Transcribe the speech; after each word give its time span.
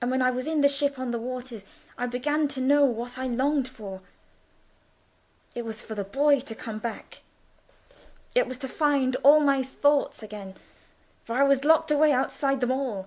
And 0.00 0.10
when 0.10 0.22
I 0.22 0.30
was 0.30 0.46
in 0.46 0.62
the 0.62 0.70
ship 0.70 0.98
on 0.98 1.10
the 1.10 1.18
waters 1.18 1.64
I 1.98 2.06
began 2.06 2.48
to 2.48 2.62
know 2.62 2.86
what 2.86 3.18
I 3.18 3.26
longed 3.26 3.68
for; 3.68 4.00
it 5.54 5.66
was 5.66 5.82
for 5.82 5.94
the 5.94 6.02
Boy 6.02 6.40
to 6.40 6.54
come 6.54 6.78
back—it 6.78 7.20
was 8.46 8.56
to 8.56 8.68
find 8.68 9.16
all 9.16 9.40
my 9.40 9.62
thoughts 9.62 10.22
again, 10.22 10.54
for 11.24 11.36
I 11.36 11.42
was 11.44 11.62
locked 11.62 11.90
away 11.90 12.10
outside 12.10 12.62
them 12.62 12.70
all. 12.72 13.06